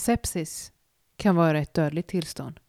[0.00, 0.72] Sepsis
[1.16, 2.60] kan vara ett dödligt tillstånd.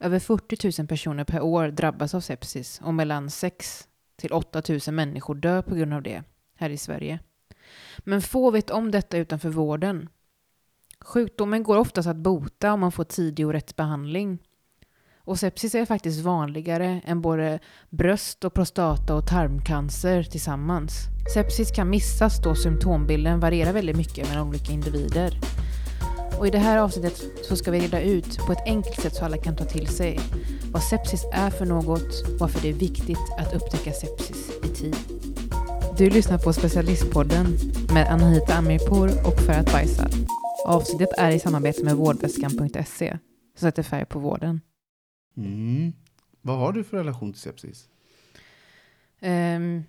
[0.00, 4.80] Över 40 000 personer per år drabbas av sepsis och mellan 6 till 8 000
[4.94, 6.22] människor dör på grund av det
[6.58, 7.18] här i Sverige.
[7.98, 10.08] Men få vet om detta utanför vården.
[11.00, 14.38] Sjukdomen går oftast att bota om man får tidig och rätt behandling.
[15.18, 17.58] Och sepsis är faktiskt vanligare än både
[17.90, 20.92] bröst och prostata och tarmcancer tillsammans.
[21.34, 25.40] Sepsis kan missas då symptombilden varierar väldigt mycket mellan olika individer.
[26.44, 29.24] Och i det här avsnittet så ska vi reda ut på ett enkelt sätt så
[29.24, 30.20] alla kan ta till sig
[30.72, 34.96] vad sepsis är för något och varför det är viktigt att upptäcka sepsis i tid.
[35.98, 37.46] Du lyssnar på Specialistpodden
[37.94, 40.10] med Anahita Amirpour och Ferhat Faisal.
[40.66, 43.18] Avsnittet är i samarbete med vårdväskan.se
[43.54, 44.60] som sätter färg på vården.
[45.36, 45.92] Mm.
[46.42, 47.88] Vad har du för relation till sepsis?
[49.20, 49.84] Um,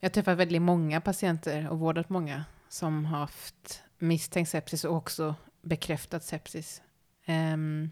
[0.00, 4.96] jag har träffat väldigt många patienter och vårdat många som har haft misstänkt sepsis och
[4.96, 5.34] också
[5.66, 6.82] bekräftad sepsis.
[7.26, 7.90] Um,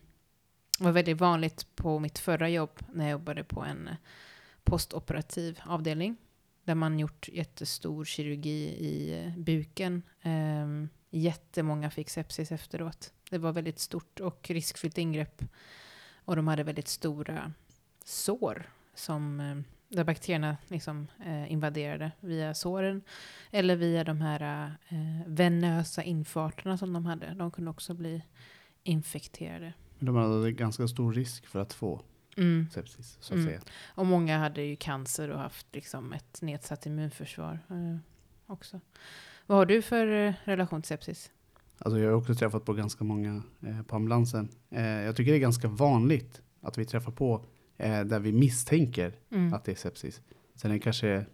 [0.78, 3.94] det var väldigt vanligt på mitt förra jobb när jag jobbade på en eh,
[4.64, 6.16] postoperativ avdelning
[6.64, 10.02] där man gjort jättestor kirurgi i eh, buken.
[10.24, 13.12] Um, jättemånga fick sepsis efteråt.
[13.30, 15.44] Det var väldigt stort och riskfyllt ingrepp.
[16.24, 17.52] Och de hade väldigt stora
[18.04, 19.56] sår som, eh,
[19.96, 23.02] där bakterierna liksom, eh, invaderade via såren.
[23.50, 27.34] Eller via de här eh, venösa infarterna som de hade.
[27.34, 28.22] De kunde också bli
[28.82, 29.72] infekterade.
[29.98, 32.00] De hade ganska stor risk för att få
[32.36, 32.66] mm.
[32.70, 33.46] sepsis, så att mm.
[33.46, 33.60] säga.
[33.86, 37.96] Och många hade ju cancer och haft liksom, ett nedsatt immunförsvar eh,
[38.46, 38.80] också.
[39.46, 41.30] Vad har du för eh, relation till sepsis?
[41.78, 44.48] Alltså jag har också träffat på ganska många eh, på ambulansen.
[44.70, 47.44] Eh, jag tycker det är ganska vanligt att vi träffar på
[47.76, 49.54] eh, där vi misstänker mm.
[49.54, 50.22] att det är sepsis.
[50.54, 51.26] Sen är det kanske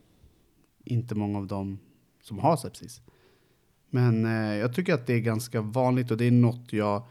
[0.85, 1.79] inte många av dem
[2.23, 3.01] som har sepsis.
[3.91, 7.03] Men eh, jag tycker att det är ganska vanligt och det är något jag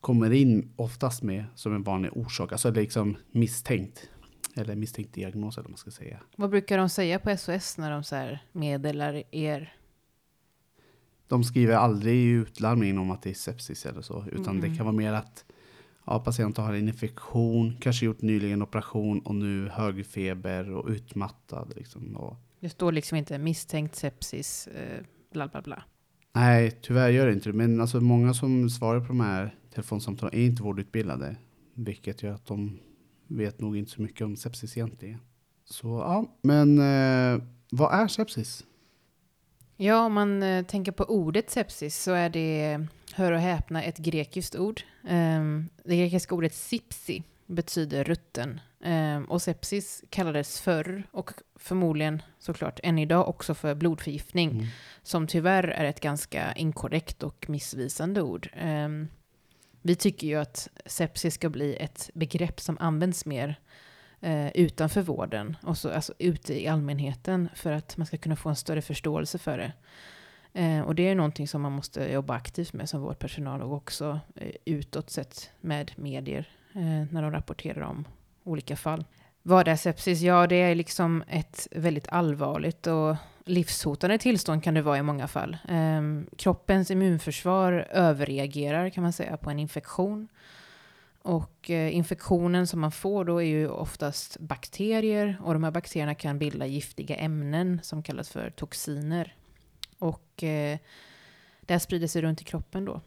[0.00, 2.52] kommer in oftast med som en vanlig orsak.
[2.52, 4.08] Alltså liksom misstänkt.
[4.56, 6.20] Eller misstänkt diagnos eller vad man ska säga.
[6.36, 9.76] Vad brukar de säga på SOS när de så meddelar er
[11.30, 14.60] de skriver aldrig i utlarmningen om att det är sepsis eller så, utan mm.
[14.60, 15.44] det kan vara mer att
[16.06, 21.72] ja, patienten har en infektion, kanske gjort nyligen operation och nu hög feber och utmattad.
[21.76, 25.82] Liksom, och det står liksom inte misstänkt sepsis, eh, bla bla bla.
[26.32, 27.56] Nej, tyvärr gör det inte det.
[27.56, 31.36] Men alltså, många som svarar på de här telefonsamtalen är inte vårdutbildade,
[31.74, 32.78] vilket gör att de
[33.26, 35.18] vet nog inte så mycket om sepsis egentligen.
[35.64, 38.64] Så ja, men eh, vad är sepsis?
[39.76, 43.98] Ja, om man eh, tänker på ordet sepsis så är det, hör och häpna, ett
[43.98, 44.82] grekiskt ord.
[45.08, 48.60] Um, det grekiska ordet sipsi betyder rutten.
[48.84, 54.50] Um, och sepsis kallades förr och förmodligen såklart än idag också för blodförgiftning.
[54.50, 54.66] Mm.
[55.02, 58.48] Som tyvärr är ett ganska inkorrekt och missvisande ord.
[58.62, 59.08] Um,
[59.82, 63.60] vi tycker ju att sepsis ska bli ett begrepp som används mer
[64.20, 68.48] eh, utanför vården, och så, alltså ute i allmänheten, för att man ska kunna få
[68.48, 69.72] en större förståelse för det.
[70.52, 74.20] Eh, och det är någonting som man måste jobba aktivt med som vårdpersonal och också
[74.36, 78.04] eh, utåt sett med medier eh, när de rapporterar om
[78.44, 79.04] olika fall.
[79.42, 80.20] Vad är sepsis?
[80.20, 85.28] Ja, det är liksom ett väldigt allvarligt och livshotande tillstånd kan det vara i många
[85.28, 85.56] fall.
[85.68, 86.02] Eh,
[86.36, 90.28] kroppens immunförsvar överreagerar kan man säga på en infektion.
[91.22, 96.14] Och eh, infektionen som man får då är ju oftast bakterier och de här bakterierna
[96.14, 99.34] kan bilda giftiga ämnen som kallas för toxiner.
[100.00, 100.78] Och eh,
[101.60, 103.00] det här sprider sig runt i kroppen då.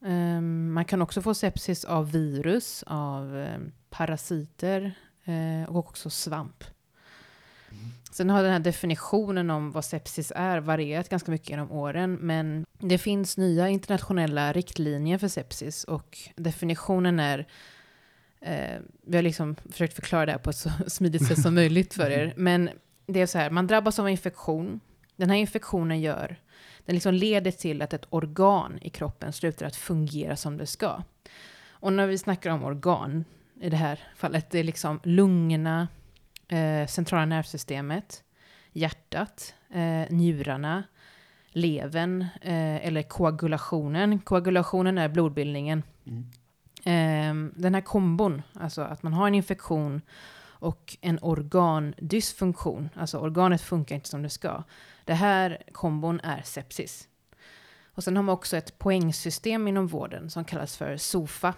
[0.00, 4.94] Um, man kan också få sepsis av virus, av um, parasiter
[5.28, 6.64] uh, och också svamp.
[8.10, 12.66] Sen har den här definitionen om vad sepsis är varierat ganska mycket genom åren, men
[12.78, 17.46] det finns nya internationella riktlinjer för sepsis och definitionen är
[18.40, 21.94] eh, vi har liksom försökt förklara det här på ett så smidigt sätt som möjligt
[21.94, 22.34] för er.
[22.36, 22.70] Men
[23.06, 24.80] det är så här, man drabbas av en infektion.
[25.18, 26.36] Den här infektionen gör,
[26.86, 31.02] den liksom leder till att ett organ i kroppen slutar att fungera som det ska.
[31.70, 33.24] Och när vi snackar om organ,
[33.60, 35.88] i det här fallet, det är liksom lungorna,
[36.48, 38.22] eh, centrala nervsystemet,
[38.72, 40.82] hjärtat, eh, njurarna,
[41.48, 44.18] levern eh, eller koagulationen.
[44.18, 45.82] Koagulationen är blodbildningen.
[46.06, 46.30] Mm.
[46.84, 50.00] Eh, den här kombon, alltså att man har en infektion
[50.60, 54.62] och en organdysfunktion, alltså organet funkar inte som det ska.
[55.04, 57.08] Det här kombon är sepsis.
[57.98, 61.54] Och sen har man också ett poängsystem inom vården som kallas för SOFA.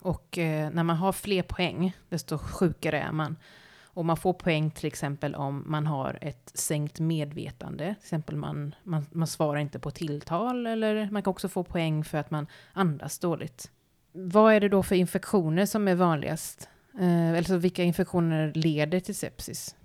[0.00, 3.36] Och eh, när man har fler poäng, desto sjukare är man.
[3.82, 7.84] Och man får poäng till exempel om man har ett sänkt medvetande.
[7.84, 12.04] Till exempel man, man, man svarar inte på tilltal eller man kan också få poäng
[12.04, 13.70] för att man andas dåligt.
[14.12, 16.68] Vad är det då för infektioner som är vanligast?
[16.98, 19.76] Eh, alltså vilka infektioner leder till sepsis?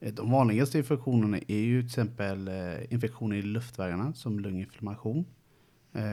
[0.00, 5.24] Eh, de vanligaste infektionerna är ju till exempel eh, infektioner i luftvägarna som lunginflammation.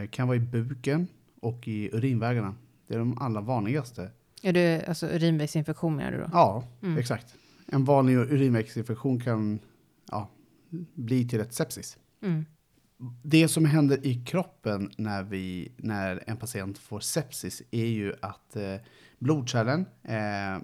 [0.10, 1.08] Kan vara i buken
[1.42, 2.56] och i urinvägarna.
[2.88, 4.12] Det är de allra vanligaste.
[4.44, 6.30] Är det alltså urinvägsinfektion menar du då?
[6.32, 6.98] Ja, mm.
[6.98, 7.36] exakt.
[7.68, 9.60] En vanlig urinvägsinfektion kan
[10.12, 10.30] ja,
[10.94, 11.98] bli till ett sepsis.
[12.22, 12.46] Mm.
[13.24, 18.56] Det som händer i kroppen när, vi, när en patient får sepsis är ju att
[18.56, 18.76] eh,
[19.24, 20.62] blodkärlen, eh,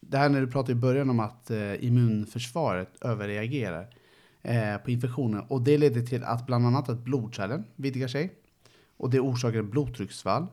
[0.00, 3.94] det här när du pratade i början om att eh, immunförsvaret överreagerar
[4.42, 8.32] eh, på infektionen och det leder till att bland annat att blodkärlen vidgar sig
[8.96, 10.46] och det orsakar blodtrycksfall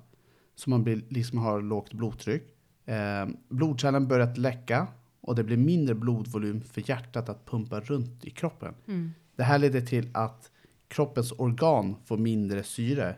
[0.56, 2.44] så man blir, liksom har lågt blodtryck.
[2.86, 4.88] Eh, blodkärlen börjar att läcka
[5.21, 8.74] och det blir mindre blodvolym för hjärtat att pumpa runt i kroppen.
[8.88, 9.12] Mm.
[9.36, 10.51] Det här leder till att
[10.88, 13.15] kroppens organ får mindre syre.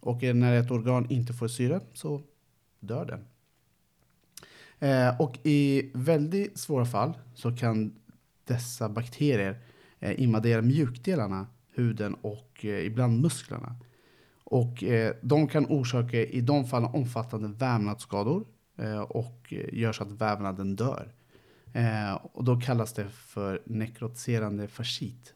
[0.00, 2.22] Och när ett organ inte får syre så
[2.80, 3.24] dör den.
[4.78, 7.94] Eh, och i väldigt svåra fall så kan
[8.44, 9.58] dessa bakterier
[10.00, 13.76] eh, invadera mjukdelarna, huden och eh, ibland musklerna.
[14.44, 18.46] Och eh, de kan orsaka i de fallen omfattande vävnadsskador
[18.78, 21.12] eh, och eh, gör så att vävnaden dör.
[21.72, 25.34] Eh, och då kallas det för nekrotiserande fascit.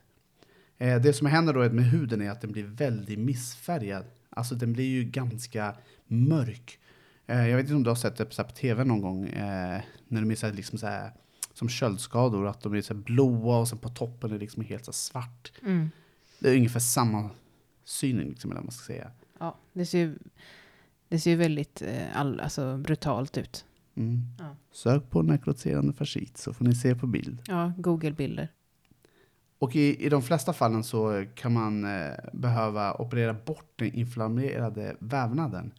[0.79, 4.05] Eh, det som händer då med huden är att den blir väldigt missfärgad.
[4.31, 5.75] Alltså den blir ju ganska
[6.07, 6.79] mörk
[7.35, 9.31] jag vet inte om du har sett det på tv någon gång
[10.09, 11.13] när de är så här, liksom så här,
[11.55, 14.93] som köldskador, att de är så blåa och sen på toppen är liksom helt så
[14.93, 15.53] svart.
[15.63, 15.91] Mm.
[16.39, 17.31] Det är ungefär samma
[17.85, 19.11] synen, liksom, eller man ska säga.
[19.39, 20.19] Ja, det ser ju,
[21.09, 23.65] det ser ju väldigt eh, all, alltså, brutalt ut.
[23.95, 24.23] Mm.
[24.39, 24.57] Ja.
[24.73, 27.43] Sök på nekrotiserande fascit så får ni se på bild.
[27.47, 28.49] Ja, Google-bilder.
[29.59, 34.97] Och i, i de flesta fallen så kan man eh, behöva operera bort den inflammerade
[34.99, 35.73] vävnaden.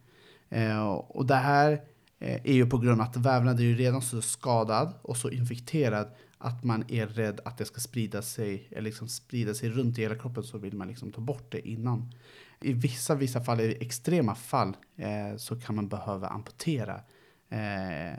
[0.50, 1.72] Eh, och det här
[2.18, 6.08] eh, är ju på grund av att vävnaden är redan så skadad och så infekterad
[6.38, 10.02] att man är rädd att det ska sprida sig, eller liksom sprida sig runt i
[10.02, 12.14] hela kroppen så vill man liksom ta bort det innan.
[12.60, 17.00] I vissa, vissa fall, i extrema fall, eh, så kan man behöva amputera
[17.48, 18.18] eh,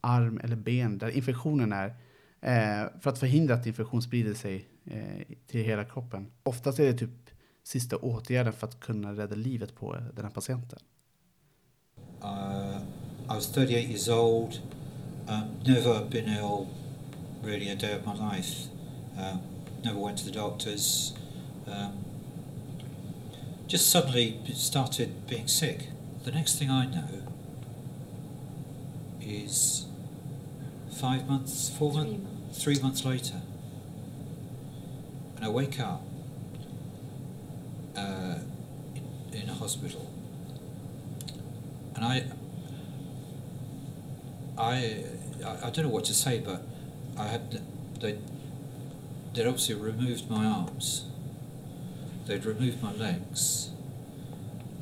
[0.00, 1.86] arm eller ben där infektionen är
[2.40, 6.32] eh, för att förhindra att infektion sprider sig eh, till hela kroppen.
[6.42, 7.30] Oftast är det typ
[7.62, 10.78] sista åtgärden för att kunna rädda livet på den här patienten.
[12.22, 12.80] Uh,
[13.28, 14.60] I was 38 years old,
[15.28, 16.68] um, never been ill
[17.42, 18.66] really a day of my life.
[19.18, 19.42] Um,
[19.84, 21.12] never went to the doctors.
[21.66, 22.04] Um,
[23.66, 25.88] just suddenly started being sick.
[26.24, 27.08] The next thing I know
[29.20, 29.86] is
[30.92, 33.40] five months, four months, months, three months later,
[35.36, 36.02] and I wake up
[37.96, 38.36] uh,
[39.32, 40.11] in, in a hospital,
[41.94, 42.24] and I,
[44.58, 45.04] I,
[45.64, 46.62] I don't know what to say, but
[47.18, 47.62] I had
[48.00, 48.18] they
[49.34, 51.06] they'd obviously removed my arms,
[52.26, 53.70] they'd removed my legs,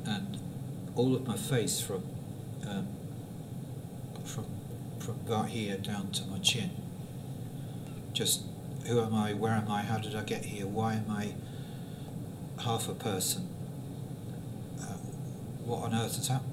[0.05, 0.37] and
[0.95, 2.03] all of my face from
[2.67, 2.87] um,
[4.25, 4.45] from
[4.99, 6.71] from about here down to my chin.
[8.13, 8.43] Just
[8.87, 9.33] who am I?
[9.33, 9.83] Where am I?
[9.83, 10.67] How did I get here?
[10.67, 11.33] Why am I
[12.63, 13.47] half a person?
[14.79, 14.97] Uh,
[15.65, 16.50] what on earth has happened?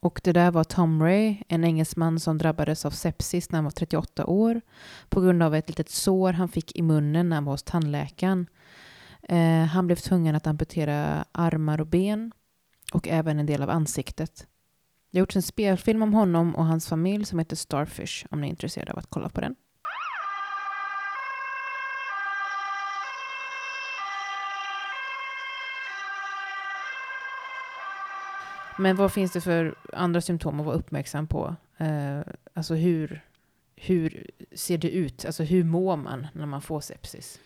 [0.00, 3.70] Och det där var Tom Ray, en engelsman som drabbades av sepsis när han var
[3.70, 4.60] 38 år
[5.08, 8.46] på grund av ett litet sår han fick i munnen när han var hos tandläkaren.
[9.22, 12.32] Eh, han blev tvungen att amputera armar och ben
[12.92, 14.46] och även en del av ansiktet.
[15.10, 18.46] Det har gjorts en spelfilm om honom och hans familj som heter Starfish om ni
[18.46, 19.54] är intresserade av att kolla på den.
[28.78, 31.56] Men vad finns det för andra symptom att vara uppmärksam på?
[31.78, 32.20] Eh,
[32.54, 33.24] alltså hur,
[33.76, 35.24] hur ser det ut?
[35.24, 37.40] Alltså hur mår man när man får sepsis?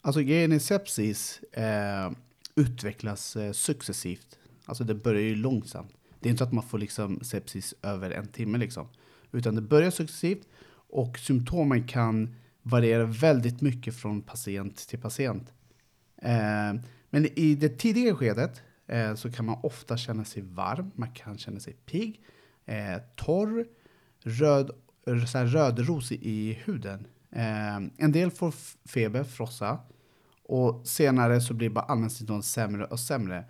[0.00, 2.10] Alltså grejen i sepsis eh,
[2.54, 4.38] utvecklas eh, successivt.
[4.64, 5.92] Alltså det börjar ju långsamt.
[6.20, 8.88] Det är inte så att man får liksom sepsis över en timme liksom.
[9.32, 10.48] Utan det börjar successivt
[10.90, 15.52] och symptomen kan variera väldigt mycket från patient till patient.
[16.22, 16.74] Eh,
[17.10, 21.38] men i det tidiga skedet eh, så kan man ofta känna sig varm, man kan
[21.38, 22.20] känna sig pigg,
[22.64, 23.66] eh, torr,
[24.20, 24.70] röd,
[25.04, 27.06] så här rödrosig i huden.
[27.30, 28.54] Eh, en del får
[28.88, 29.78] feber, frossa
[30.48, 33.44] och senare så blir bara allmänsymptom sämre och sämre.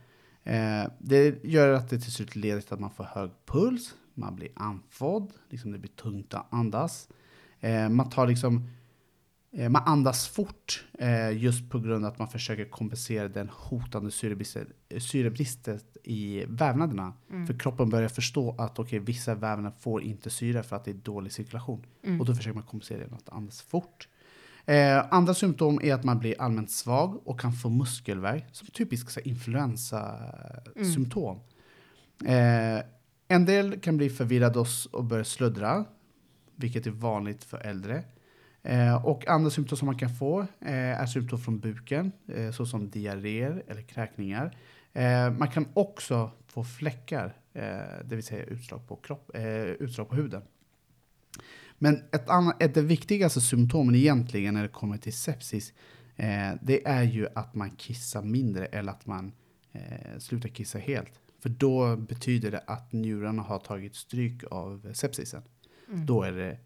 [0.44, 4.36] Eh, det gör att det till slut leder till att man får hög puls, man
[4.36, 7.08] blir andfådd, liksom det blir tungt att andas.
[7.60, 8.68] Eh, man tar liksom
[9.54, 14.72] man andas fort eh, just på grund av att man försöker kompensera den hotande syrebristen,
[14.98, 17.12] syrebristen i vävnaderna.
[17.30, 17.46] Mm.
[17.46, 20.94] För kroppen börjar förstå att okay, vissa vävnader får inte syre för att det är
[20.94, 21.86] dålig cirkulation.
[22.04, 22.20] Mm.
[22.20, 24.08] Och då försöker man kompensera genom att andas fort.
[24.66, 29.20] Eh, andra symptom är att man blir allmänt svag och kan få muskelvärk, som typiska
[29.20, 31.40] influensasymptom.
[32.24, 32.78] Eh,
[33.28, 35.84] en del kan bli förvirrade och börja sluddra,
[36.56, 38.04] vilket är vanligt för äldre.
[38.66, 42.90] Eh, och andra symptom som man kan få eh, är symptom från buken, eh, såsom
[42.90, 44.56] diarréer eller kräkningar.
[44.92, 47.62] Eh, man kan också få fläckar, eh,
[48.04, 50.42] det vill säga utslag på, kropp, eh, utslag på huden.
[51.78, 55.72] Men ett annat, ett, det viktigaste symptomen egentligen när det kommer till sepsis,
[56.60, 59.32] det är ju att man kissar mindre eller att man
[60.18, 61.20] slutar kissa helt.
[61.40, 65.42] För då betyder det att njurarna har tagit stryk av sepsisen.
[65.88, 66.06] Mm.
[66.06, 66.58] Då är det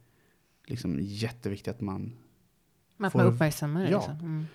[0.71, 2.17] liksom jätteviktigt att man...
[2.99, 3.91] Att får- man uppmärksammar det.
[3.91, 3.99] Ja.
[3.99, 4.19] Liksom.
[4.19, 4.47] Mm.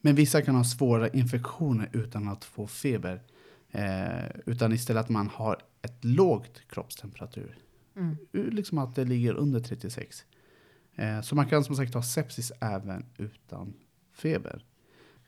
[0.00, 3.22] Men vissa kan ha svåra infektioner utan att få feber.
[3.70, 7.58] Eh, utan istället att man har ett lågt kroppstemperatur.
[7.96, 8.16] Mm.
[8.32, 10.24] Liksom att det ligger under 36.
[10.96, 13.74] Eh, så man kan som sagt ha sepsis även utan
[14.12, 14.64] feber.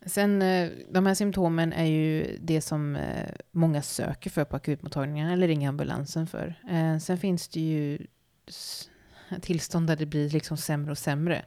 [0.07, 5.31] Sen, eh, de här symptomen är ju det som eh, många söker för på akutmottagningen
[5.31, 6.55] eller ringer ambulansen för.
[6.71, 8.07] Eh, Sen finns det ju
[9.41, 11.45] tillstånd där det blir liksom sämre och sämre.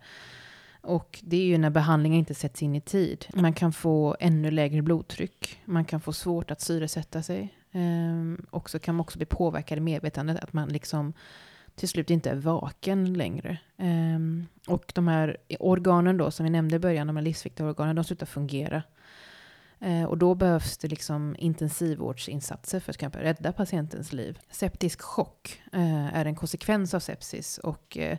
[0.82, 3.26] Och det är ju när behandlingen inte sätts in i tid.
[3.34, 5.62] Man kan få ännu lägre blodtryck.
[5.66, 7.54] Man kan få svårt att syresätta sig.
[7.72, 10.44] Ehm, och så kan man också bli påverkad i medvetandet.
[10.44, 11.14] Att man liksom
[11.76, 13.58] till slut inte är vaken längre.
[13.78, 17.96] Ehm, och de här organen då, som vi nämnde i början, de här livsviktiga organen,
[17.96, 18.84] de slutar fungera.
[19.82, 24.40] Eh, och då behövs det liksom intensivvårdsinsatser för att kunna rädda patientens liv.
[24.50, 27.58] Septisk chock eh, är en konsekvens av sepsis.
[27.58, 28.18] Och, eh,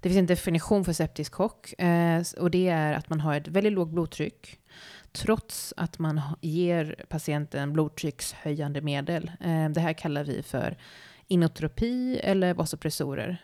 [0.00, 1.74] det finns en definition för septisk chock.
[2.38, 4.58] Och det är att man har ett väldigt lågt blodtryck
[5.12, 9.30] trots att man ger patienten blodtryckshöjande medel.
[9.74, 10.76] Det här kallar vi för
[11.26, 13.36] inotropi eller vasopressorer.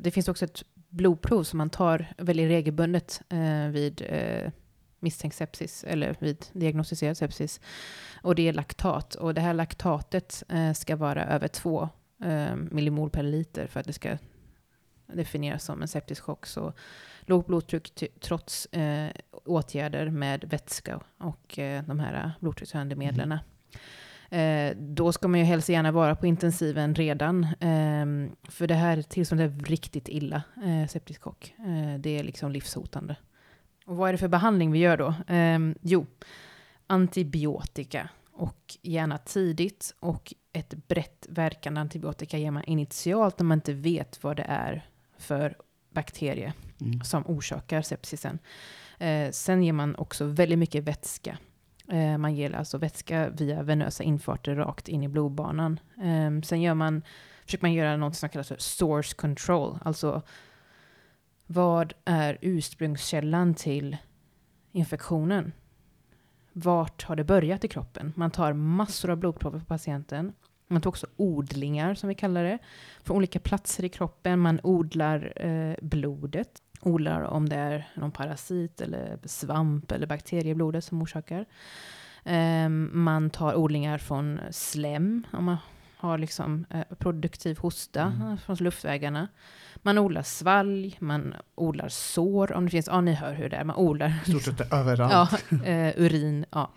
[0.00, 3.22] Det finns också ett blodprov som man tar väldigt regelbundet
[3.72, 4.02] vid
[5.02, 7.60] misstänkt sepsis eller vid diagnostiserad sepsis.
[8.22, 9.14] Och det är laktat.
[9.14, 11.88] Och det här laktatet eh, ska vara över 2
[12.24, 14.18] eh, millimol per liter för att det ska
[15.06, 16.46] definieras som en septisk chock.
[16.46, 16.72] Så
[17.20, 19.10] lågt blodtryck trots eh,
[19.44, 23.38] åtgärder med vätska och eh, de här blodtryckshöjande medlen.
[24.30, 27.44] Eh, då ska man ju helst gärna vara på intensiven redan.
[27.44, 28.06] Eh,
[28.50, 31.54] för det här tillståndet är riktigt illa, eh, septisk chock.
[31.58, 33.16] Eh, det är liksom livshotande.
[33.86, 35.14] Och vad är det för behandling vi gör då?
[35.34, 36.06] Eh, jo,
[36.86, 38.08] antibiotika.
[38.32, 39.94] Och gärna tidigt.
[40.00, 44.86] Och ett brett verkande antibiotika ger man initialt när man inte vet vad det är
[45.18, 45.56] för
[45.94, 47.04] bakterie Mm.
[47.04, 48.38] som orsakar sepsisen.
[48.98, 51.38] Eh, sen ger man också väldigt mycket vätska.
[51.88, 55.80] Eh, man ger alltså vätska via venösa infarter rakt in i blodbanan.
[56.02, 57.02] Eh, sen gör man,
[57.44, 59.78] försöker man göra något som kallas för source control.
[59.84, 60.22] Alltså
[61.46, 63.96] vad är ursprungskällan till
[64.72, 65.52] infektionen?
[66.52, 68.12] Vart har det börjat i kroppen?
[68.16, 70.32] Man tar massor av blodprover på patienten.
[70.68, 72.58] Man tar också odlingar, som vi kallar det,
[73.02, 74.38] från olika platser i kroppen.
[74.38, 76.62] Man odlar eh, blodet.
[76.80, 81.44] Odlar om det är någon parasit eller svamp eller bakterie i blodet som orsakar.
[82.24, 85.56] Ehm, man tar odlingar från slem, om man
[85.96, 88.28] har liksom eh, produktiv hosta Mm.
[88.32, 89.28] eh, från luftvägarna.
[89.82, 93.64] Man odlar svalg, man odlar sår, om det finns, ja ni hör hur det är,
[93.64, 95.44] man odlar stort sett överallt.
[95.50, 96.44] Ja, eh, urin.
[96.50, 96.72] Ja.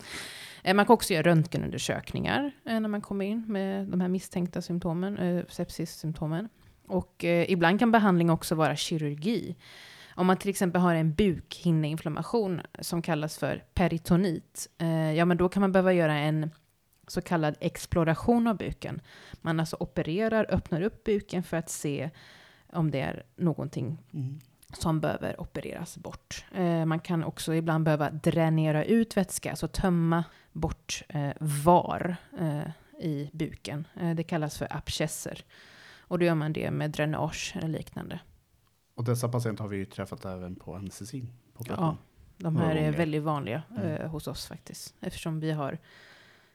[0.63, 4.61] Eh, Man kan också göra röntgenundersökningar eh, när man kommer in med de här misstänkta
[4.61, 6.49] symptomen, eh, sepsissymptomen.
[6.87, 9.55] Och eh, ibland kan behandling också vara kirurgi.
[10.15, 15.49] Om man till exempel har en bukhinneinflammation som kallas för peritonit, eh, ja men då
[15.49, 16.49] kan man behöva göra en
[17.07, 19.01] så kallad exploration av buken.
[19.41, 22.09] Man alltså opererar, öppnar upp buken för att se
[22.75, 24.39] om det är någonting Mm.
[24.73, 26.45] som behöver opereras bort.
[26.55, 32.61] Eh, man kan också ibland behöva dränera ut vätska, alltså tömma bort eh, var eh,
[33.05, 33.87] i buken.
[34.01, 35.43] Eh, det kallas för abscesser.
[35.99, 38.19] Och då gör man det med dränage eller liknande.
[38.95, 41.33] Och dessa patienter har vi ju träffat även på anestesin.
[41.53, 41.97] På Ja,
[42.37, 44.09] de här är väldigt vanliga eh, Mm.
[44.09, 44.95] hos oss faktiskt.
[45.01, 45.77] Eftersom vi har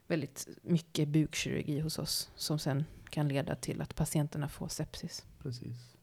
[0.07, 5.27] väldigt mycket bukkirurgi hos oss som sen kan leda till att patienterna får sepsis.
[5.43, 5.97] Precis.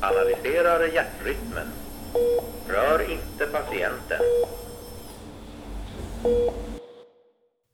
[0.00, 1.66] Analyserar hjärtrytmen.
[2.68, 4.20] Rör inte patienten.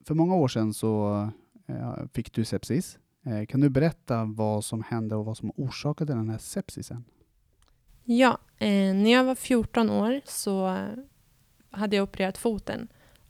[0.06, 1.22] För många år sedan så
[1.68, 2.98] eh, fick du sepsis.
[3.26, 7.04] Eh, kan du berätta vad som hände och vad som orsakade den här sepsisen?
[8.04, 10.86] Ja, eh, när jag var 14 år så
[11.70, 12.88] hade jag opererat foten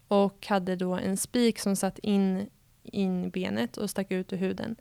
[0.09, 2.51] och hade då en spik som satt in,
[2.83, 4.77] in i benet och stack ut ur huden.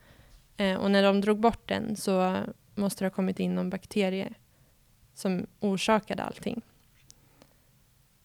[0.57, 2.43] Eh, och när de drog bort den så
[2.75, 4.33] måste det ha kommit in någon bakterie
[5.13, 6.61] som orsakade allting.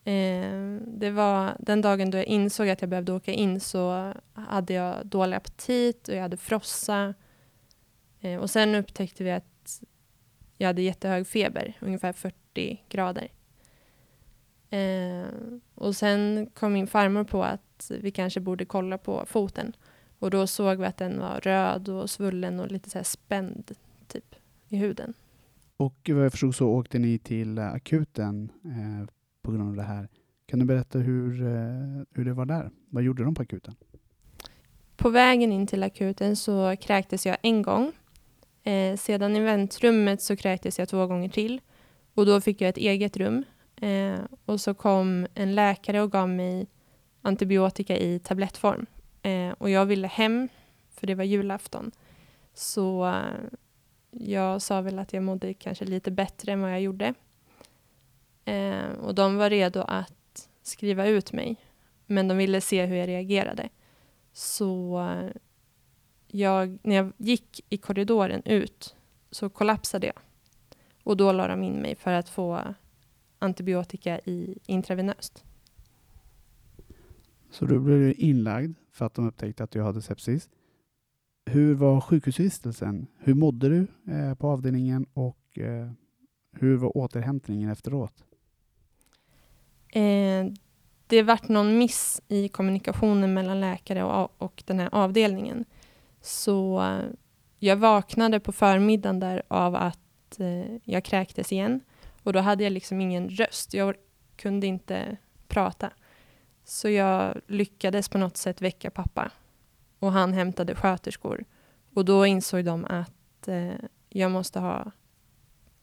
[0.04, 4.72] Eh, det var den dagen då jag insåg att jag behövde åka in så hade
[4.72, 7.14] jag dålig aptit och jag hade frossa.
[8.20, 9.82] Eh, och sen upptäckte vi att
[10.58, 13.28] jag hade jättehög feber, ungefär 40 grader.
[14.70, 15.26] Eh,
[15.74, 19.72] och sen kom min farmor på att vi kanske borde kolla på foten.
[20.22, 23.72] Och då såg vi att den var röd och svullen och lite så spänd
[24.08, 24.34] typ
[24.68, 25.14] i huden.
[25.76, 29.08] Och vad jag förstod så åkte ni till akuten eh,
[29.42, 30.08] på grund av det här.
[30.46, 32.70] Kan du berätta hur, eh, hur det var där?
[32.90, 33.74] Vad gjorde de på akuten?
[34.96, 37.92] På vägen in till akuten så kräktes jag en gång.
[38.62, 41.60] Eh, sedan i väntrummet så kräktes jag två gånger till.
[42.14, 43.44] Och då fick jag ett eget rum.
[43.76, 46.66] Eh, och så kom en läkare och gav mig
[47.22, 48.86] antibiotika i tablettform.
[49.22, 50.48] Eh, och jag ville hem,
[50.90, 51.92] för det var julafton.
[52.54, 53.58] Så eh,
[54.10, 57.14] jag sa väl att jag mådde kanske lite bättre än vad jag gjorde.
[58.44, 61.56] Eh, och de var redo att skriva ut mig.
[62.06, 63.68] Men de ville se hur jag reagerade.
[64.32, 65.30] Så eh,
[66.26, 68.96] jag, när jag gick i korridoren ut
[69.30, 70.18] så kollapsade jag.
[71.02, 72.74] Och då la de in mig för att få
[73.38, 75.44] antibiotika i intravenöst.
[77.50, 80.50] Så då blev du inlagd för att de upptäckte att du hade sepsis.
[81.46, 83.06] Hur var sjukhusvistelsen?
[83.18, 85.90] Hur mådde du eh, på avdelningen och eh,
[86.52, 88.24] hur var återhämtningen efteråt?
[89.88, 90.46] Eh,
[91.06, 95.64] det vart någon miss i kommunikationen mellan läkare och, och den här avdelningen.
[96.20, 97.04] Så eh,
[97.58, 101.80] jag vaknade på förmiddagen där av att eh, jag kräktes igen.
[102.22, 103.74] Och då hade jag liksom ingen röst.
[103.74, 103.94] Jag
[104.36, 105.16] kunde inte
[105.48, 105.90] prata.
[106.64, 109.30] Så jag lyckades på något sätt väcka pappa.
[109.98, 111.44] Och han hämtade sköterskor.
[111.94, 113.74] Och då insåg de att eh,
[114.08, 114.90] jag måste ha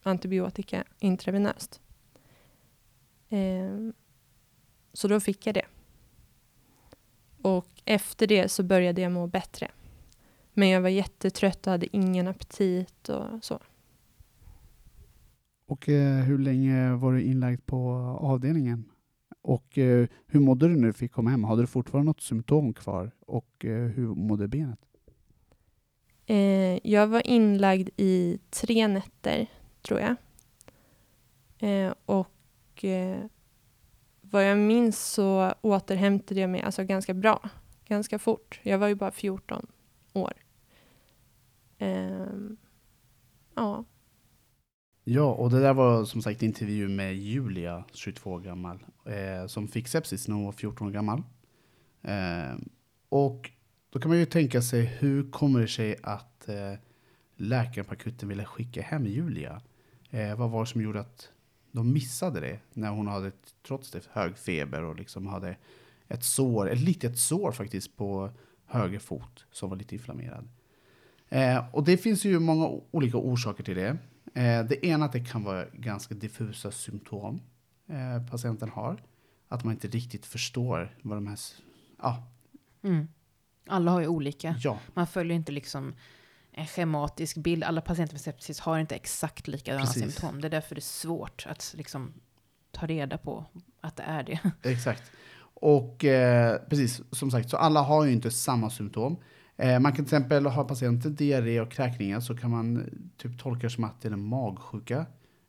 [0.03, 1.81] antibiotika intravenöst.
[3.29, 3.89] Eh,
[4.93, 5.65] så då fick jag det.
[7.41, 9.71] Och efter det så började jag må bättre.
[10.53, 13.59] Men jag var jättetrött och hade ingen aptit och så.
[15.67, 18.85] Och eh, hur länge var du inlagd på avdelningen?
[19.41, 21.43] Och eh, hur mådde du när du fick komma hem?
[21.43, 23.11] Hade du fortfarande något symptom kvar?
[23.19, 24.79] Och eh, hur mådde benet?
[26.25, 29.47] Eh, jag var inlagd i tre nätter,
[29.81, 30.15] tror jag.
[31.59, 33.19] Eh, och eh,
[34.21, 37.49] vad jag minns så återhämtade jag mig alltså ganska bra,
[37.85, 38.59] ganska fort.
[38.63, 39.67] Jag var ju bara 14
[40.13, 40.33] år.
[41.77, 42.57] Ehm,
[43.55, 43.85] ja.
[45.11, 49.67] Ja, och det där var som sagt intervju med Julia, 22 år gammal, eh, som
[49.67, 51.23] fick sepsis när hon var 14 år gammal.
[52.01, 52.57] Eh,
[53.09, 53.51] och
[53.89, 56.73] då kan man ju tänka sig, hur kommer det sig att eh,
[57.35, 59.61] läkaren på akuten ville skicka hem Julia?
[60.09, 61.29] Eh, vad var det som gjorde att
[61.71, 63.31] de missade det när hon hade,
[63.67, 65.55] trots det, hög feber och liksom hade
[66.07, 68.29] ett sår, ett litet sår faktiskt på
[68.65, 70.49] höger fot som var lite inflammerad.
[71.29, 73.97] Eh, och det finns ju många olika orsaker till det.
[74.33, 77.41] Eh, det ena att det kan vara ganska diffusa symptom
[77.87, 79.03] eh, patienten har.
[79.47, 81.39] Att man inte riktigt förstår vad de här...
[81.97, 82.27] Ja.
[82.83, 83.07] Mm.
[83.67, 84.55] Alla har ju olika.
[84.59, 84.79] Ja.
[84.93, 85.95] Man följer inte liksom
[86.51, 87.63] en schematisk bild.
[87.63, 90.03] Alla patienter med sepsis har inte exakt likadana Precis.
[90.03, 90.41] symptom.
[90.41, 92.13] Det är därför det är svårt att liksom
[92.71, 93.45] ta reda på
[93.81, 94.39] att det är det.
[94.69, 95.11] Exakt.
[95.53, 99.17] Och eh, precis, som sagt, så alla har ju inte samma symptom.
[99.59, 103.61] Eh, man kan till exempel ha patienter diarré och kräkningar så kan man typ tolka
[103.67, 105.05] det som att det är en magsjuka.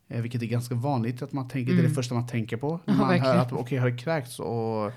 [0.09, 1.95] Eh, vilket är ganska vanligt att man tänker, det är det Mm.
[1.95, 2.81] första man tänker på.
[2.85, 3.39] När Ja, man hör verkligen.
[3.41, 4.93] att okej, okay, har det kräkts och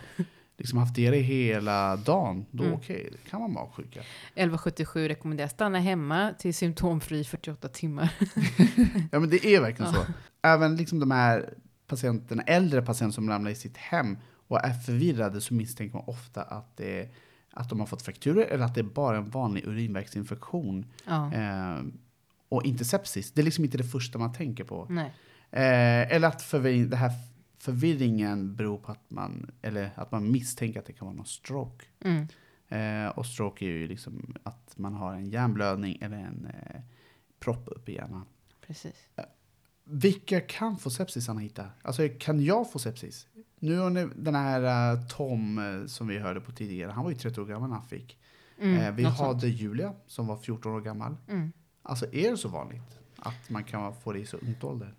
[0.58, 2.76] liksom haft diarré hela dagen, då Mm.
[2.76, 4.00] okej, det kan vara magsjuka.
[4.36, 8.14] 1177 rekommenderar stanna hemma till symptomfri 48 timmar.
[9.12, 10.06] Ja men det är verkligen Ja.
[10.06, 10.12] så.
[10.48, 11.54] Även liksom de här
[11.88, 16.42] patienterna, äldre patienter som ramlar i sitt hem och är förvirrade så misstänker man ofta
[16.42, 17.10] att, det,
[17.54, 20.86] att de har fått frakturer eller att det är bara en vanlig urinvägsinfektion.
[21.06, 21.34] Ja.
[21.34, 21.84] Eh,
[22.50, 23.32] och inte sepsis.
[23.32, 24.88] Det är liksom inte det första man tänker på.
[25.52, 27.12] Eh, eller att förvirring, det här
[27.60, 31.86] förvirringen beror på att man, eller att man misstänker att det kan vara någon stroke.
[32.06, 32.28] Mm.
[32.68, 36.82] Eh, och stroke är ju liksom att man har en hjärnblödning eller en eh,
[37.40, 38.26] propp upp i hjärnan.
[38.68, 38.96] Precis.
[39.84, 41.66] Vilka kan få sepsis, Anahita?
[41.82, 43.28] Alltså, kan jag få sepsis?
[43.60, 43.92] Nu har
[44.24, 47.46] den här eh, Tom eh, som vi hörde på tidigare, han var ju 30 år
[47.46, 48.18] gammal när han fick.
[48.60, 49.28] Mm, Eh, vi något sånt.
[49.28, 51.16] hade Julia som var 14 år gammal.
[51.30, 51.52] Mm.
[51.84, 54.94] Alltså är det så vanligt att man kan få det i så ungt ålder?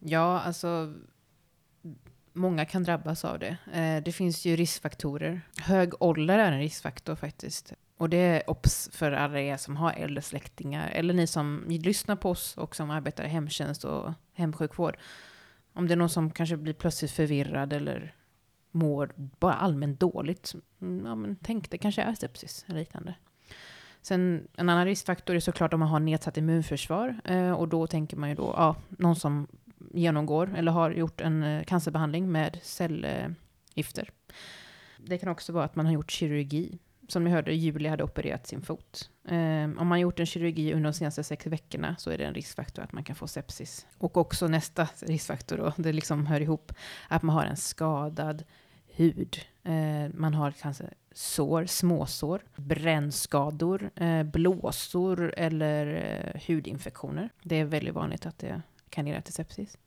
[0.00, 0.94] Ja, alltså
[2.32, 3.56] många kan drabbas av det.
[4.04, 5.40] Det finns ju riskfaktorer.
[5.60, 7.72] Hög ålder är en riskfaktor faktiskt.
[7.96, 12.16] Och det är obs för alla er som har äldre släktingar eller ni som lyssnar
[12.16, 14.96] på oss och som arbetar i hemtjänst och hemsjukvård.
[15.72, 18.14] Om det är någon som kanske blir plötsligt förvirrad eller
[18.70, 20.54] mår bara allmänt dåligt.
[20.80, 23.14] Mm, ja, men tänk, det kanske är sepsis eller liknande.
[24.02, 27.20] Sen en annan riskfaktor är såklart om man har nedsatt immunförsvar.
[27.24, 29.46] Eh, och då tänker man ju då, ja, någon som
[29.94, 34.10] genomgår eller har gjort en eh, cancerbehandling med cellgifter.
[34.98, 36.78] Det kan också vara att man har gjort kirurgi.
[37.08, 39.10] Som ni hörde, Julia hade opererat sin fot.
[39.28, 42.34] Eh, om man gjort en kirurgi under de senaste sex veckorna så är det en
[42.34, 43.86] riskfaktor att man kan få sepsis.
[43.98, 46.72] Och också nästa riskfaktor då, det liksom hör ihop,
[47.08, 48.44] att man har en skadad
[48.86, 49.38] hud.
[49.64, 57.30] Eh, man har kanske sår, småsår, brännskador, eh, blåsor eller eh, hudinfektioner.
[57.42, 59.78] Det är väldigt vanligt att det kan leda till sepsis.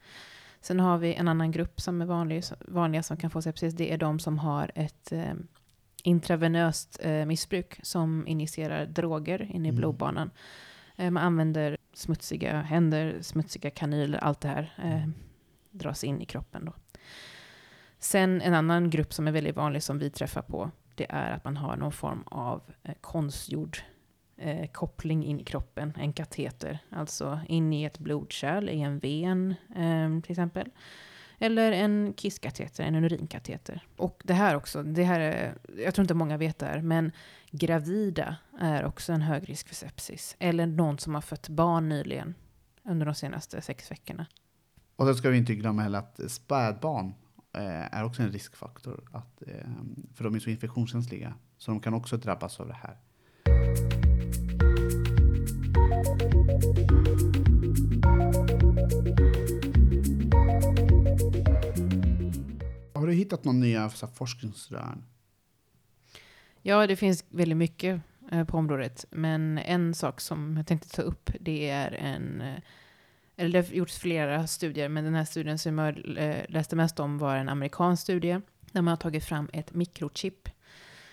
[0.62, 3.74] Sen har vi en annan grupp som är vanlig, vanliga som kan få sepsis.
[3.74, 5.34] Det är de som har ett eh,
[6.04, 9.76] intravenöst eh, missbruk som injicerar droger in i Mm.
[9.76, 10.32] blodbanan.
[10.98, 15.10] Eh, man använder smutsiga händer, smutsiga kanyler, allt det här eh,
[15.72, 16.74] dras in i kroppen då.
[18.00, 21.44] Sen en annan grupp som är väldigt vanlig som vi träffar på, det är att
[21.44, 23.78] man har någon form av eh, konstgjord
[24.38, 29.56] eh, koppling in i kroppen, en kateter, alltså in i ett blodkärl, i en ven
[29.76, 30.70] eh, till exempel.
[31.40, 33.84] Eller en kisskateter, en urinkateter.
[33.98, 37.12] Och det här också, det här är, jag tror inte många vet det här, men
[37.52, 40.36] gravida är också en hög risk för sepsis.
[40.40, 42.36] Eller någon som har fött barn nyligen
[42.84, 44.26] under de senaste sex veckorna.
[44.96, 47.14] Och då ska vi inte glömma heller att spädbarn
[47.56, 49.04] eh, är också en riskfaktor.
[49.12, 49.70] Att, eh,
[50.16, 51.34] för de är så infektionskänsliga.
[51.58, 52.98] Så de kan också drabbas av det här.
[63.10, 65.06] Du hittat några nya så här, forskningsrön?
[66.62, 69.06] Ja, det finns väldigt mycket eh, på området.
[69.12, 72.42] Men en sak som jag tänkte ta upp, det är en...
[72.42, 72.60] eh,
[73.36, 77.00] Eller det har gjorts flera studier, men den här studien som jag eh, läste mest
[77.00, 78.42] om var en amerikansk studie.
[78.72, 80.50] Där man har tagit fram ett mikrochip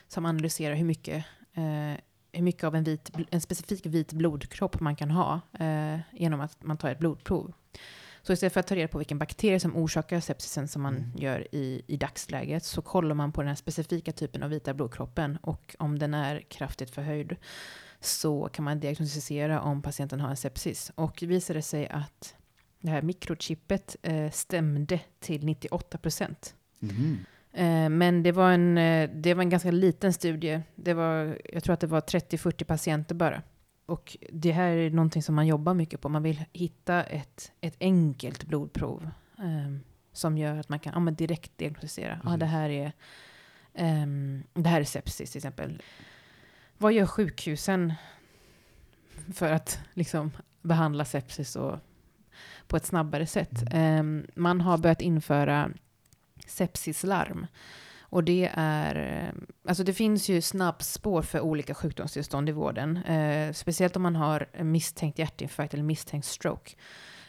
[0.09, 1.95] som analyserar hur mycket, eh,
[2.33, 6.65] hur mycket av en, vit, en specifik vit blodkropp man kan ha eh, genom att
[6.65, 7.53] man tar ett blodprov.
[8.27, 11.11] Så istället för att ta reda på vilken bakterie som orsakar sepsisen som man Mm.
[11.17, 15.39] gör i, i dagsläget så kollar man på den här specifika typen av vita blodkroppen
[15.43, 17.37] och om den är kraftigt förhöjd
[18.01, 20.93] så kan man diagnostisera om patienten har en sepsis.
[20.95, 22.35] Och det visade sig att
[22.81, 26.55] det här mikrochippet eh, stämde till 98 procent.
[27.53, 30.61] Eh, Men det var, en, eh, det var en ganska liten studie.
[30.75, 33.43] Det var, jag tror att det var 30-40 patienter bara.
[33.87, 36.09] Och det här är någonting som man jobbar mycket på.
[36.09, 39.77] Man vill hitta ett, ett enkelt blodprov eh,
[40.13, 42.21] som gör att man kan ja, men direkt diagnostisera.
[42.23, 42.41] Ja, Precis.
[42.41, 42.93] det, här är,
[43.75, 45.83] ehm, det här är sepsis till exempel.
[46.79, 47.95] Vad gör sjukhusen
[49.35, 50.31] för att liksom,
[50.63, 51.79] behandla sepsis och,
[52.67, 53.65] på ett snabbare sätt?
[53.71, 55.71] Ehm, man har börjat införa
[56.47, 57.47] sepsislarm.
[58.17, 62.97] Och det är, eh, alltså det finns ju snabbspår för olika sjukdomstillstånd i vården.
[62.97, 66.75] Eh, speciellt om man har misstänkt hjärtinfarkt eller misstänkt stroke.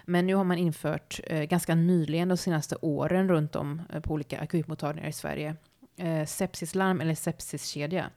[0.06, 4.14] Men nu har man infört, eh, ganska nyligen de senaste åren runt om eh, på
[4.14, 5.56] olika akutmottagningar i Sverige,
[5.98, 8.10] eh, sepsislarm eller sepsiskedja.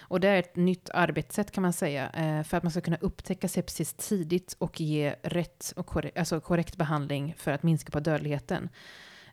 [0.00, 2.98] Och det är ett nytt arbetssätt kan man säga, eh, för att man ska kunna
[3.00, 8.00] upptäcka sepsis tidigt och ge rätt och korrekt, alltså korrekt behandling för att minska på
[8.00, 8.68] dödligheten.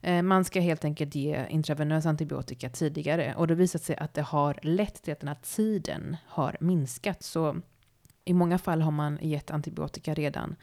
[0.02, 4.22] Eh, Man ska helt enkelt ge intravenös antibiotika tidigare och det visat sig att det
[4.22, 7.24] har lett till att den här tiden har minskat.
[7.24, 7.62] Så
[8.26, 10.56] i många fall har man gett antibiotika redan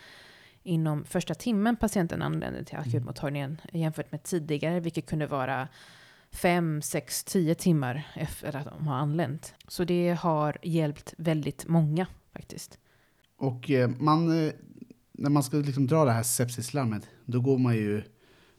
[0.62, 5.68] inom första timmen patienten anländer till akutmottagningen jämfört med tidigare, vilket kunde vara
[6.33, 9.55] fem, sex, tio timmar efter att de har anlänt.
[9.68, 12.79] Så det har hjälpt väldigt många faktiskt.
[13.37, 14.53] Och eh, man, eh,
[15.12, 18.03] när man ska liksom dra det här sepsislarmet, då går man ju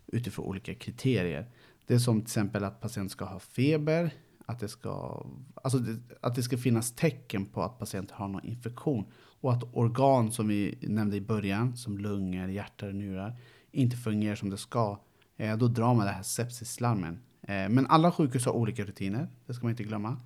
[0.08, 1.50] utifrån olika kriterier.
[1.86, 4.12] Det är som till exempel att patienten ska ha feber,
[4.46, 8.46] att det ska, alltså det, att det ska finnas tecken på att patienten har någon
[8.46, 9.06] infektion
[9.42, 13.40] och att organ som vi nämnde i början, som lungor, hjärta och njurar,
[13.72, 15.00] inte fungerar som det ska.
[15.38, 17.20] Eh, då drar man det här sepsislarmen.
[17.42, 20.18] Eh, men alla sjukhus har olika rutiner, det ska man inte glömma.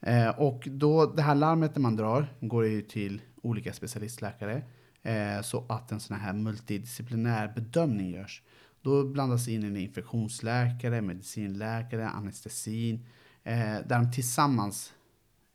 [0.00, 4.62] Eh, och då det här larmet när man drar går ju till olika specialistläkare
[5.02, 8.42] eh, så att en sån här multidisciplinär bedömning görs.
[8.84, 13.06] Då blandas in en infektionsläkare, medicinläkare, anestesin
[13.42, 14.92] eh, där de tillsammans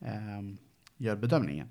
[0.00, 0.42] eh,
[0.96, 1.68] gör bedömningen.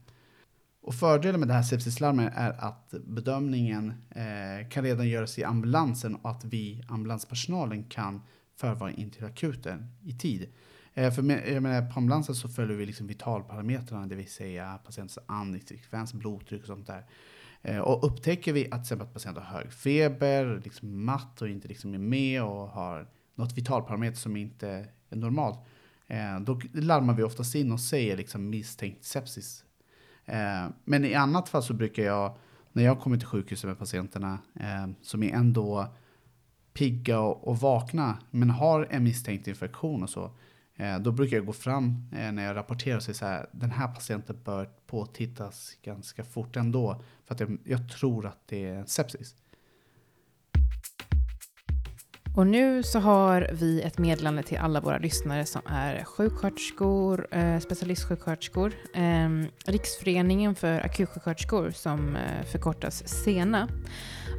[0.82, 6.16] Och fördelen med det här sepsislarmet är att bedömningen eh, kan redan göras i ambulansen
[6.16, 8.22] och att vi, ambulanspersonalen, kan
[8.56, 10.50] förvara in till akuten i tid.
[10.94, 14.80] Eh, för med, jag menar, på ambulansen så följer vi liksom vitalparametrarna, det vill säga
[14.86, 17.04] patientens andningsfrekvens, blodtryck och sånt där.
[17.62, 21.94] Eh, och upptäcker vi att, till patienten har hög feber, liksom matt och inte liksom
[21.94, 25.60] är med och har något vitalparameter som inte är normalt,
[26.08, 29.64] eh, då larmar vi oftast in och säger liksom misstänkt sepsis.
[30.26, 32.38] Eh, men i annat fall så brukar jag,
[32.72, 34.40] när jag kommer till sjukhuset med patienterna
[35.02, 35.88] som är ändå
[36.74, 40.32] pigga och, vakna, men har en misstänkt infektion och så,
[40.80, 43.72] Eh, då brukar jag gå fram eh, när jag rapporterar och säga så här, den
[43.72, 48.86] här patienten bör påtittas ganska fort ändå, för att jag, jag tror att det är
[48.86, 49.36] sepsis.
[52.36, 57.60] Och nu så har vi ett meddelande till alla våra lyssnare som är sjuksköterskor, eh,
[57.60, 59.30] specialistsjuksköterskor, eh,
[59.66, 63.68] Riksföreningen för akutsjuksköterskor som eh, förkortas SENA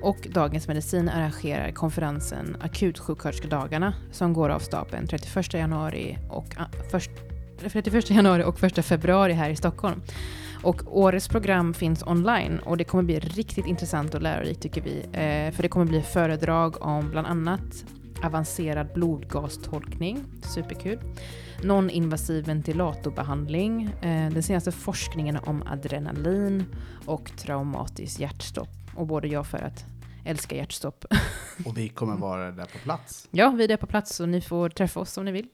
[0.03, 7.11] och Dagens Medicin arrangerar konferensen Akutsjuksköterskedagarna som går av stapeln 31 januari och, ah, först,
[7.61, 10.03] 31 januari och 1 februari här i Stockholm.
[10.63, 15.01] Och årets program finns online och det kommer bli riktigt intressant och lärorikt tycker vi.
[15.01, 17.85] Eh, för det kommer bli föredrag om bland annat
[18.23, 20.99] avancerad blodgastolkning, superkul.
[21.63, 26.65] Non-invasiv ventilatorbehandling, eh, den senaste forskningen om adrenalin
[27.07, 28.80] och traumatiskt hjärtstopp.
[28.97, 29.85] Och både jag för att
[30.25, 31.05] älska hjärtstopp.
[31.67, 33.29] Och vi kommer vara där på plats.
[33.31, 35.49] Ja, vi är där på plats och ni får träffa oss om ni vill.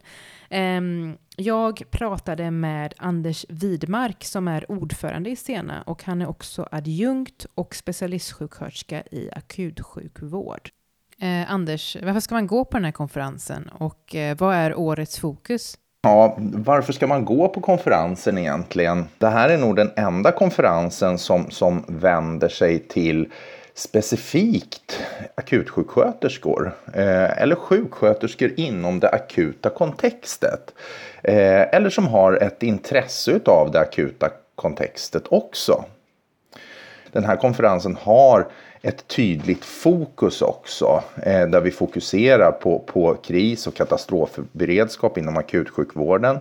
[0.51, 6.69] Um, jag pratade med Anders Widmark som är ordförande i Stena och han är också
[6.73, 10.71] adjunkt och specialistsjuksköterska i akutsjukvård.
[11.19, 15.19] Eh, Anders, varför ska man gå på den här konferensen och eh, vad är årets
[15.19, 15.79] fokus?
[16.07, 19.09] Ja, varför ska man gå på konferensen egentligen?
[19.19, 23.33] Det här är nog den enda konferensen som, som vänder sig till
[23.75, 25.01] specifikt
[25.35, 30.75] akutsjuksköterskor eh, eller sjuksköterskor inom det akuta kontextet.
[31.23, 35.85] Eh, eller som har ett intresse av det akuta kontextet också.
[37.13, 38.47] Den här konferensen har
[38.87, 46.39] ett tydligt fokus också eh, där vi fokuserar på, på kris och katastrofberedskap inom akutsjukvården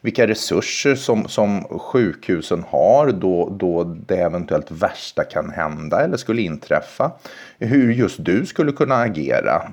[0.00, 6.42] vilka resurser som, som sjukhusen har då, då det eventuellt värsta kan hända eller skulle
[6.42, 7.12] inträffa.
[7.58, 9.72] Hur just du skulle kunna agera.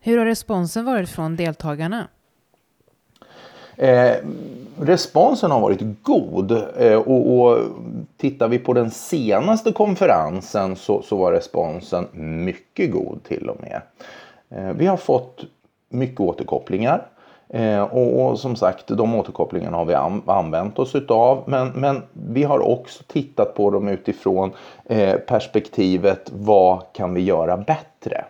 [0.00, 2.08] Hur har responsen varit från deltagarna?
[3.78, 4.16] Eh,
[4.80, 7.58] responsen har varit god eh, och, och
[8.16, 12.06] tittar vi på den senaste konferensen så, så var responsen
[12.44, 13.80] mycket god till och med.
[14.50, 15.44] Eh, vi har fått
[15.88, 17.06] mycket återkopplingar.
[17.48, 21.44] Eh, och, och, som sagt, de återkopplingarna har vi an, använt oss utav.
[21.46, 24.52] Men, men vi har också tittat på dem utifrån
[24.84, 28.24] eh, perspektivet vad kan vi göra bättre?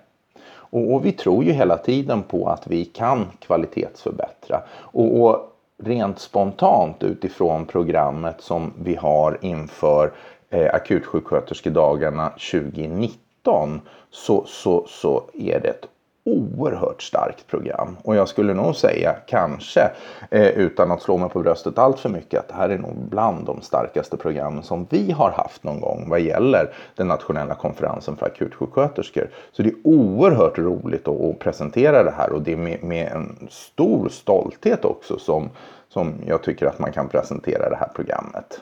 [0.70, 4.62] Och, och, vi tror ju hela tiden på att vi kan kvalitetsförbättra.
[4.70, 10.12] Och, och rent spontant utifrån programmet som vi har inför
[10.50, 15.88] eh, akutsjuksköterskedagarna 2019 så, så, så är det ett
[16.28, 17.96] oerhört starkt program.
[18.02, 19.90] Och jag skulle nog säga, kanske
[20.30, 22.96] eh, utan att slå mig på bröstet allt för mycket, att det här är nog
[23.10, 28.16] bland de starkaste programmen som vi har haft någon gång vad gäller den nationella konferensen
[28.16, 29.30] för akutsjuksköterskor.
[29.52, 33.12] Så det är oerhört roligt att, att presentera det här och det är med, med,
[33.12, 35.50] en stor stolthet också som,
[35.88, 38.60] som jag tycker att man kan presentera det här programmet.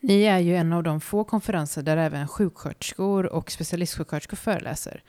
[0.00, 5.02] Ni är ju en av de få konferenser där även sjuksköterskor och specialistsjuksköterskor föreläser.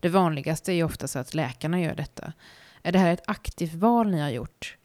[0.00, 2.32] Det vanligaste är ju oftast att läkarna gör detta.
[2.82, 4.76] Är det här ett aktivt val ni har gjort?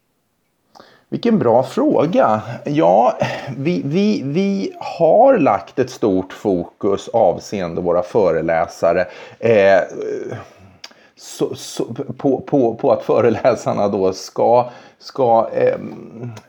[1.09, 2.41] Vilken bra fråga.
[2.65, 3.17] Ja,
[3.57, 9.05] vi, vi, vi har lagt ett stort fokus avseende våra föreläsare.
[9.39, 9.81] Eh,
[11.15, 11.85] så, så,
[12.17, 14.69] på, på, på att föreläsarna då ska,
[14.99, 15.77] ska eh,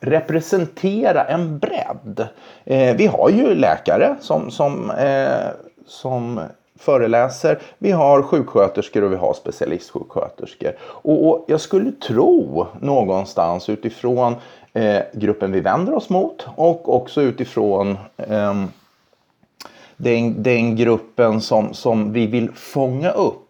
[0.00, 2.26] representera en bredd.
[2.64, 5.48] Eh, vi har ju läkare som, som, eh,
[5.86, 6.40] som
[6.82, 7.58] föreläser.
[7.78, 10.72] Vi har sjuksköterskor och vi har specialistsjuksköterskor.
[10.82, 14.34] Och, och jag skulle tro någonstans utifrån
[14.72, 18.64] eh, gruppen vi vänder oss mot och också utifrån eh,
[19.96, 23.41] den, den gruppen som, som vi vill fånga upp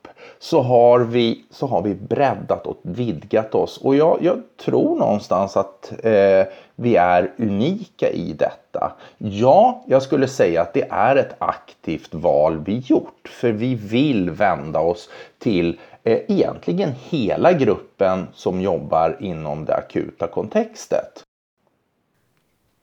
[0.42, 3.78] så har vi, så har vi breddat och vidgat oss.
[3.78, 8.92] Och jag, jag tror någonstans att eh, vi är unika i detta.
[9.18, 13.28] Ja, jag skulle säga att det är ett aktivt val vi gjort.
[13.28, 20.26] För vi vill vända oss till eh, egentligen hela gruppen som jobbar inom det akuta
[20.26, 21.22] kontextet.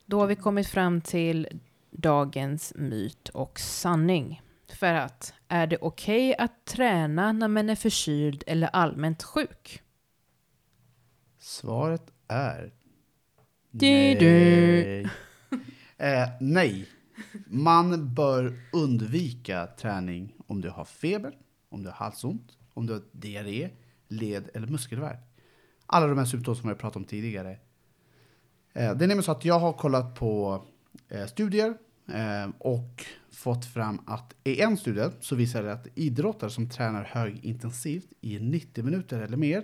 [0.06, 1.48] Då har vi kommit fram till
[1.92, 4.42] dagens myt och sanning.
[4.72, 9.82] För att, är det okej att träna när man är förkyld eller allmänt sjuk?
[11.40, 12.74] Svaret är
[13.72, 15.02] Du, du.
[15.98, 16.90] eh, nej.
[17.46, 21.38] Man bör undvika träning om du har feber,
[21.70, 23.70] om du har halsont, om du har diarré,
[24.08, 25.20] led eller muskelvärk.
[25.86, 27.52] Alla de här symptom som jag pratade om tidigare.
[27.52, 27.58] Eh,
[28.74, 30.64] det är nämligen så att jag har kollat på
[31.10, 31.78] eh, studier
[32.14, 37.04] Ehm, och fått fram att i en studie så visar det att idrottare som tränar
[37.04, 39.64] högintensivt i 90 minuter eller mer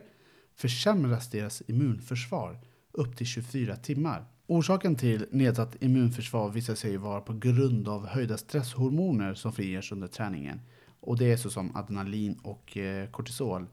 [0.56, 2.60] försämras deras immunförsvar
[2.92, 4.26] upp till 24 timmar.
[4.48, 10.08] Orsaken till nedsatt immunförsvar visar sig vara på grund av höjda stresshormoner som frigörs under
[10.08, 10.62] träningen.
[11.00, 13.66] Och det är såsom adrenalin och eh, kortisol.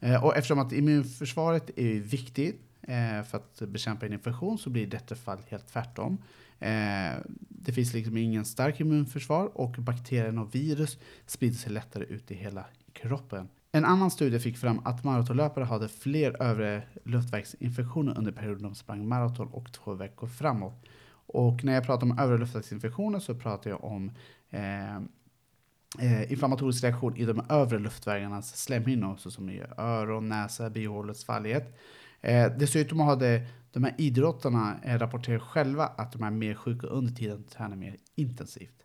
[0.00, 4.82] Ehm, och eftersom att immunförsvaret är viktigt eh, för att bekämpa en infektion så blir
[4.82, 6.18] i detta fall helt tvärtom.
[6.62, 12.30] Eh, det finns liksom ingen stark immunförsvar och bakterien och virus sprider sig lättare ut
[12.30, 13.48] i hela kroppen.
[13.72, 19.08] En annan studie fick fram att maratonlöpare hade fler övre luftvägsinfektioner under perioden de sprang
[19.08, 20.84] maraton och två veckor framåt.
[21.26, 24.10] Och när jag pratar om övre luftvägsinfektioner så pratar jag om
[24.50, 24.96] eh,
[25.98, 31.78] eh, inflammatorisk reaktion i de övre luftvägarnas slemhinnor såsom i öron, näsa, bihålor, svalget.
[32.20, 37.12] Eh, dessutom hade de här idrottarna eh, rapporterar själva att de är mer sjuka under
[37.12, 38.82] tiden de tränar mer intensivt.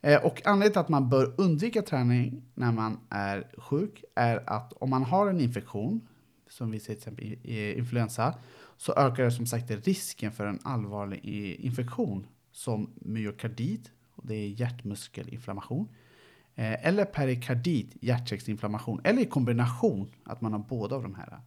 [0.00, 4.72] Eh, och anledningen till att man bör undvika träning när man är sjuk är att
[4.72, 6.08] om man har en infektion,
[6.48, 8.34] som vi ser till exempel i, influensa,
[8.76, 14.34] så ökar det som sagt risken för en allvarlig eh, infektion som myokardit, och det
[14.34, 15.88] är hjärtmuskelinflammation,
[16.54, 21.40] eller perikardit, hjärtsäcksinflammation, eller i kombination, att man har båda av de här.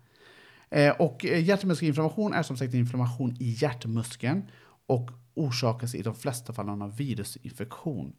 [0.75, 4.43] Eh, och eh, hjärtmuskelinflammation är som sagt en inflammation i hjärtmuskeln
[4.87, 8.13] och orsakas i de flesta fall av virusinfektion.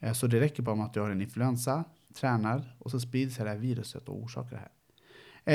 [0.00, 1.84] Eh, Så det räcker bara med att du har en influensa,
[2.20, 4.70] tränar och så sprids det här viruset och orsakar det här.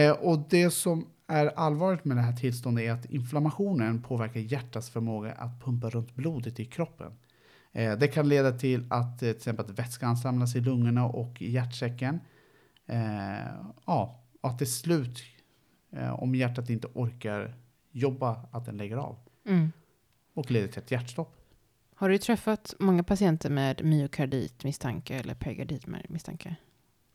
[0.10, 4.90] Eh, Och det som är allvarligt med det här tillståndet är att inflammationen påverkar hjärtats
[4.90, 7.12] förmåga att pumpa runt blodet i kroppen.
[7.72, 11.42] Eh, Det kan leda till att eh, till exempel att vätskan samlas i lungorna och
[11.42, 12.20] i hjärtsäcken.
[12.88, 13.48] Eh,
[13.86, 15.20] Ja, och att till slut,
[15.96, 17.56] eh, om hjärtat inte orkar
[17.92, 19.72] jobba, att den lägger av Mm.
[20.34, 21.36] och leder till ett hjärtstopp.
[21.96, 26.56] Har du träffat många patienter med myokarditmisstanke eller perikarditmisstanke?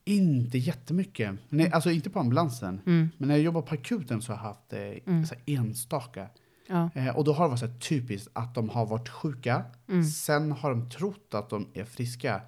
[0.05, 1.35] Inte jättemycket.
[1.49, 2.81] Nej, alltså inte på ambulansen.
[2.87, 3.11] Mm.
[3.19, 5.25] Men när jag jobbar på akuten så har jag haft det Mm.
[5.47, 6.29] enstaka.
[6.67, 6.91] Ja.
[6.95, 9.65] Eh, och då har det varit så här typiskt att de har varit sjuka.
[9.89, 10.05] Mm.
[10.05, 12.41] Sen har de trott att de är friska.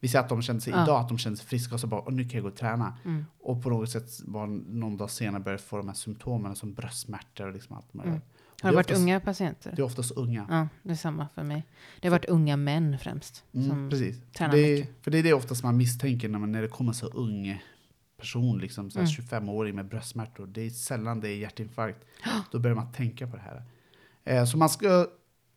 [0.00, 0.82] Vi säger att de kände sig Ja.
[0.82, 2.56] idag att de kände sig friska och så bara, "Åh, nu kan jag gå och
[2.56, 2.96] träna.
[3.04, 3.24] Mm.
[3.40, 7.46] Och på något sätt bara någon dag senare började få de här symptomen som bröstsmärtor
[7.46, 8.06] och liksom allt Mm.
[8.06, 8.20] det.
[8.62, 9.72] Har det varit oftast- unga patienter?
[9.76, 10.46] Det är oftast unga.
[10.50, 11.64] Ja, det är samma för mig.
[12.00, 13.44] Det har varit unga män främst.
[13.54, 14.16] Mm, som precis.
[14.32, 14.94] tränar det är, mycket.
[15.04, 17.62] för det är det oftast man misstänker när, man, när det kommer så ung
[18.18, 19.06] person, liksom Mm.
[19.06, 20.46] 25-åring med bröstsmärtor.
[20.46, 22.04] Det är sällan det är hjärtinfarkt.
[22.50, 23.62] Då börjar man tänka på det här.
[24.24, 25.06] Eh, så man ska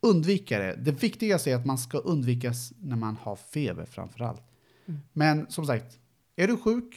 [0.01, 0.75] undvika det.
[0.75, 4.43] Det viktigaste är att man ska undvikas när man har feber framför allt.
[4.85, 4.99] Mm.
[5.13, 5.99] Men som sagt,
[6.35, 6.95] är du sjuk,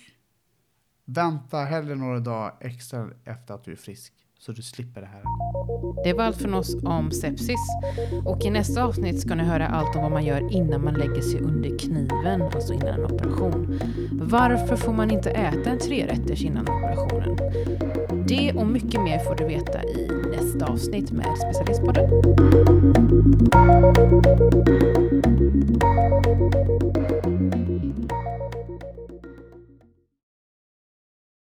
[1.04, 4.12] vänta hellre några dagar extra efter att du är frisk.
[4.38, 5.22] Så du slipper det här.
[6.04, 7.60] Det var allt från oss om sepsis.
[8.24, 11.20] Och i nästa avsnitt ska ni höra allt om vad man gör innan man lägger
[11.20, 13.80] sig under kniven, alltså innan en operation.
[14.12, 17.36] Varför får man inte äta en trerätters innan operationen?
[18.26, 22.08] Det och mycket mer får du veta i nästa avsnitt med Specialistpodden.